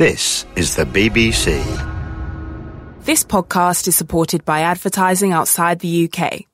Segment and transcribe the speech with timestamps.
[0.00, 1.60] This is the BBC.
[3.04, 6.46] This podcast is supported by advertising outside the UK.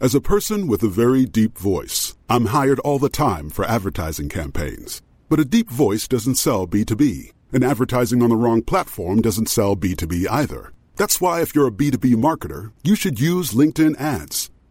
[0.00, 4.28] As a person with a very deep voice, I'm hired all the time for advertising
[4.28, 5.00] campaigns.
[5.28, 9.76] But a deep voice doesn't sell B2B, and advertising on the wrong platform doesn't sell
[9.76, 10.72] B2B either.
[10.96, 14.50] That's why, if you're a B2B marketer, you should use LinkedIn ads.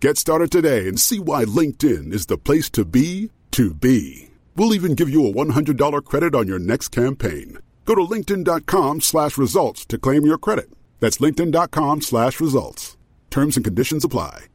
[0.00, 4.30] Get started today and see why LinkedIn is the place to be to be.
[4.54, 7.58] We'll even give you a $100 credit on your next campaign.
[7.84, 10.70] Go to linkedin.com slash results to claim your credit.
[11.00, 12.96] That's linkedin.com slash results.
[13.30, 14.46] Terms and conditions apply.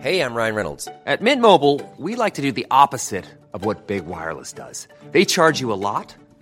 [0.00, 0.88] Hey, I'm Ryan Reynolds.
[1.06, 4.88] At Mint Mobile, we like to do the opposite of what Big Wireless does.
[5.12, 6.14] They charge you a lot,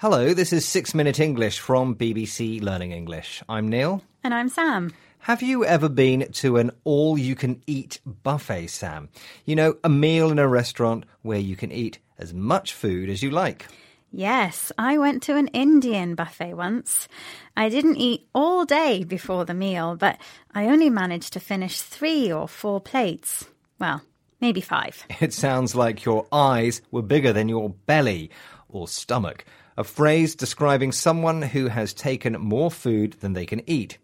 [0.00, 3.42] Hello, this is Six Minute English from BBC Learning English.
[3.50, 4.02] I'm Neil.
[4.24, 4.94] And I'm Sam.
[5.18, 9.10] Have you ever been to an all you can eat buffet, Sam?
[9.44, 13.22] You know, a meal in a restaurant where you can eat as much food as
[13.22, 13.66] you like.
[14.10, 17.06] Yes, I went to an Indian buffet once.
[17.54, 20.18] I didn't eat all day before the meal, but
[20.54, 23.44] I only managed to finish three or four plates.
[23.78, 24.00] Well,
[24.40, 25.04] maybe five.
[25.20, 28.30] It sounds like your eyes were bigger than your belly
[28.72, 29.44] or stomach,
[29.76, 33.98] a phrase describing someone who has taken more food than they can eat.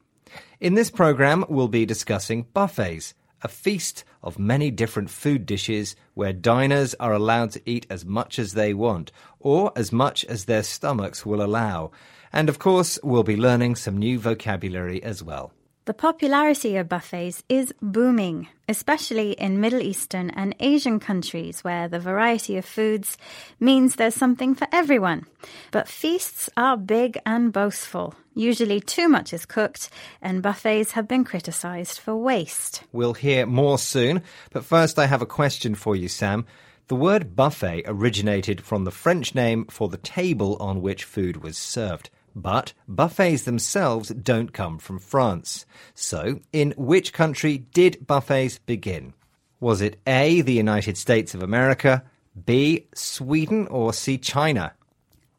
[0.61, 6.33] In this program, we'll be discussing buffets, a feast of many different food dishes where
[6.33, 10.63] diners are allowed to eat as much as they want, or as much as their
[10.63, 11.91] stomachs will allow.
[12.33, 15.53] And of course, we'll be learning some new vocabulary as well.
[15.87, 22.01] The popularity of buffets is booming, especially in Middle Eastern and Asian countries where the
[22.01, 23.17] variety of foods
[23.61, 25.27] means there's something for everyone.
[25.71, 28.17] But feasts are big and boastful.
[28.35, 29.89] Usually too much is cooked,
[30.21, 32.83] and buffets have been criticized for waste.
[32.91, 36.47] We'll hear more soon, but first I have a question for you, Sam.
[36.89, 41.57] The word buffet originated from the French name for the table on which food was
[41.57, 42.11] served.
[42.37, 45.65] But buffets themselves don't come from France.
[45.95, 49.15] So, in which country did buffets begin?
[49.59, 52.05] Was it A, the United States of America,
[52.45, 54.75] B, Sweden, or C, China?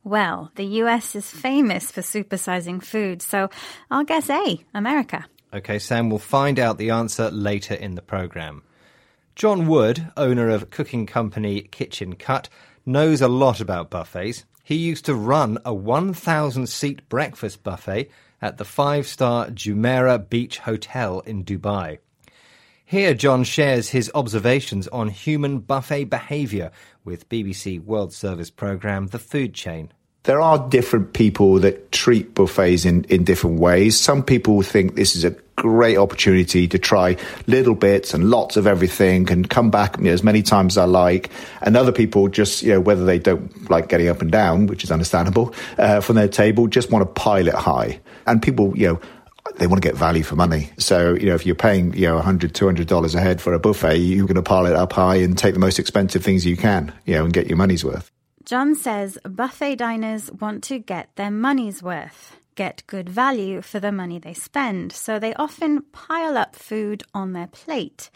[0.04, 3.52] Well, the US is famous for supersizing food, so
[3.92, 5.24] I'll guess A, America.
[5.54, 8.64] Okay, Sam, we'll find out the answer later in the programme.
[9.36, 12.50] John Wood, owner of cooking company Kitchen Cut,
[12.88, 14.46] knows a lot about buffets.
[14.64, 18.10] He used to run a 1,000 seat breakfast buffet
[18.42, 22.00] at the five star Jumeirah Beach Hotel in Dubai.
[22.86, 26.72] Here, John shares his observations on human buffet behaviour
[27.04, 29.92] with BBC World Service programme The Food Chain.
[30.24, 34.00] There are different people that treat buffets in, in different ways.
[34.00, 38.68] Some people think this is a great opportunity to try little bits and lots of
[38.68, 41.30] everything and come back you know, as many times as I like.
[41.62, 44.84] And other people just, you know, whether they don't like getting up and down, which
[44.84, 48.00] is understandable, uh, from their table, just want to pile it high.
[48.28, 49.02] And people, you know,
[49.56, 50.70] they want to get value for money.
[50.78, 53.98] So, you know, if you're paying, you know, $100, $200 a head for a buffet,
[53.98, 56.94] you're going to pile it up high and take the most expensive things you can,
[57.06, 58.12] you know, and get your money's worth.
[58.46, 63.92] John says buffet diners want to get their money's worth, get good value for the
[63.92, 68.10] money they spend, so they often pile up food on their plate.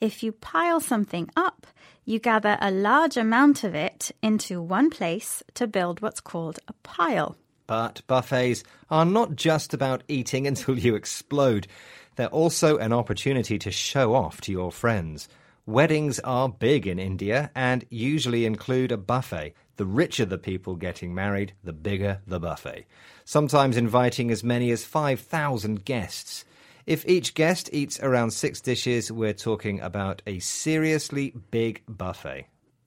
[0.00, 1.66] If you pile something up,
[2.04, 6.72] you gather a large amount of it into one place to build what's called a
[6.84, 7.36] pile.
[7.66, 11.66] But buffets are not just about eating until you explode.
[12.14, 15.28] They're also an opportunity to show off to your friends.
[15.66, 19.54] Weddings are big in India and usually include a buffet.
[19.76, 22.86] The richer the people getting married, the bigger the buffet.
[23.24, 26.44] Sometimes inviting as many as 5,000 guests.
[26.86, 32.46] If each guest eats around six dishes, we're talking about a seriously big buffet.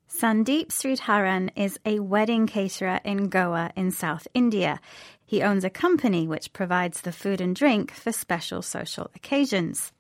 [0.10, 4.80] Sandeep Sridharan is a wedding caterer in Goa in South India.
[5.24, 9.92] He owns a company which provides the food and drink for special social occasions.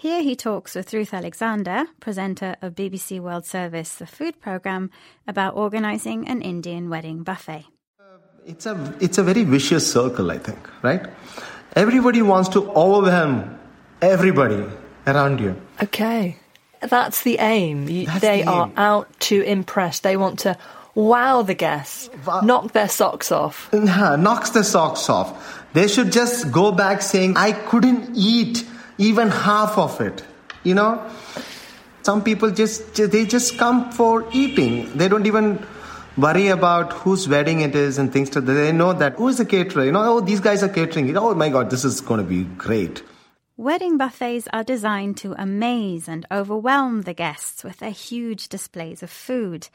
[0.00, 4.90] Here he talks with Ruth Alexander, presenter of BBC World Service The Food Programme,
[5.28, 7.66] about organising an Indian wedding buffet.
[8.00, 8.04] Uh,
[8.46, 11.06] it's a, it's a very vicious circle, I think, right?
[11.76, 13.58] Everybody wants to overwhelm
[14.00, 14.64] everybody
[15.06, 15.60] around you.
[15.82, 16.36] Okay.
[16.80, 17.86] That's the aim.
[17.86, 18.72] You, That's they the are aim.
[18.78, 20.00] out to impress.
[20.00, 20.56] They want to
[20.94, 22.40] wow the guests, Wow.
[22.40, 23.70] knock their socks off.
[23.74, 25.62] Nah, knocks the socks off.
[25.74, 28.64] They should just go back saying, I couldn't eat
[29.00, 30.22] even half of it.
[30.62, 31.10] You know?
[32.02, 34.96] Some people just, they just come for eating.
[34.96, 35.66] They don't even
[36.16, 38.42] worry about whose wedding it is and things that.
[38.42, 39.84] They know that who is the caterer?
[39.84, 41.16] You know, oh, these guys are catering.
[41.16, 43.02] Oh my God, this is going to be great.
[43.56, 49.10] Wedding buffets are designed to amaze and overwhelm the guests with their huge displays of
[49.10, 49.68] food.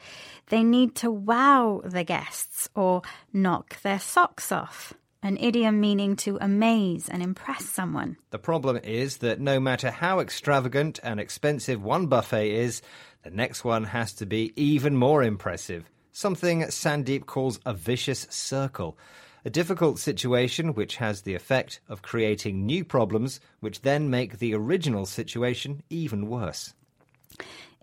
[0.48, 3.02] They need to wow the guests or
[3.32, 4.94] knock their socks off,
[5.26, 8.16] an idiom meaning to amaze and impress someone.
[8.30, 12.80] The problem is that no matter how extravagant and expensive one buffet is,
[13.22, 15.90] the next one has to be even more impressive.
[16.12, 18.96] Something Sandeep calls a vicious circle.
[19.44, 24.54] A difficult situation which has the effect of creating new problems, which then make the
[24.54, 26.72] original situation even worse.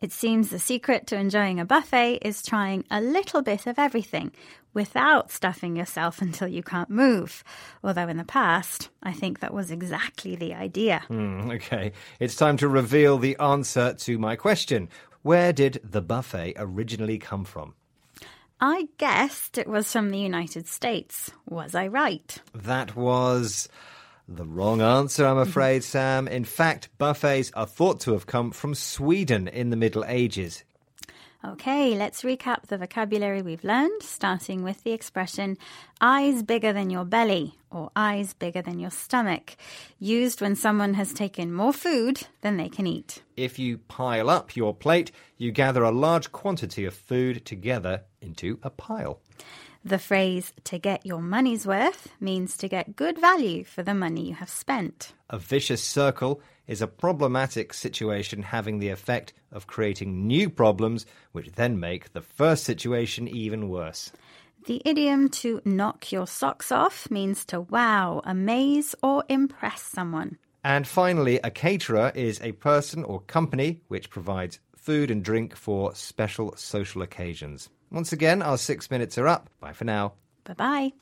[0.04, 4.34] It seems the secret to enjoying a buffet is trying a little bit of everything
[4.74, 7.42] without stuffing yourself until you can't move.
[7.86, 11.04] Although in the past, I think that was exactly the idea.
[11.08, 14.90] Hmm, okay, it's time to reveal the answer to my question.
[15.22, 17.74] Where did the buffet originally come from?
[18.60, 21.32] I guessed it was from the United States.
[21.48, 22.38] Was I right?
[22.54, 23.70] That was
[24.28, 25.50] the wrong answer, I'm mm-hmm.
[25.50, 26.28] afraid, Sam.
[26.28, 30.64] In fact, buffets are thought to have come from Sweden in the Middle Ages.
[31.46, 35.58] Okay, let's recap the vocabulary we've learned, starting with the expression
[36.00, 39.58] eyes bigger than your belly or eyes bigger than your stomach,
[40.00, 43.24] used when someone has taken more food than they can eat.
[43.36, 48.58] If you pile up your plate, you gather a large quantity of food together into
[48.64, 49.20] a pile.
[49.86, 54.30] The phrase to get your money's worth means to get good value for the money
[54.30, 55.12] you have spent.
[55.30, 61.52] A vicious circle is a problematic situation having the effect of creating new problems, which
[61.52, 64.14] then make the first situation even worse.
[64.68, 70.38] The idiom to knock your socks off means to wow, amaze, or impress someone.
[70.64, 75.94] And finally, a caterer is a person or company which provides food and drink for
[75.94, 77.68] special social occasions.
[77.94, 79.50] Once again, our six minutes are up.
[79.60, 80.14] Bye for now.
[80.44, 80.94] Bye bye.